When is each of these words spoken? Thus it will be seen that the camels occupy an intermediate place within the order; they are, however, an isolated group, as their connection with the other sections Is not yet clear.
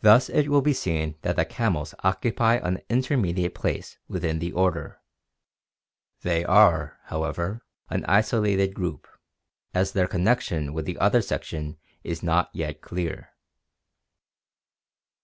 Thus 0.00 0.30
it 0.30 0.48
will 0.48 0.62
be 0.62 0.72
seen 0.72 1.18
that 1.20 1.36
the 1.36 1.44
camels 1.44 1.94
occupy 2.02 2.54
an 2.54 2.80
intermediate 2.88 3.54
place 3.54 3.98
within 4.08 4.38
the 4.38 4.52
order; 4.52 5.02
they 6.22 6.46
are, 6.46 6.98
however, 7.08 7.62
an 7.90 8.06
isolated 8.06 8.72
group, 8.72 9.06
as 9.74 9.92
their 9.92 10.08
connection 10.08 10.72
with 10.72 10.86
the 10.86 10.96
other 10.96 11.20
sections 11.20 11.76
Is 12.04 12.22
not 12.22 12.48
yet 12.54 12.80
clear. 12.80 13.34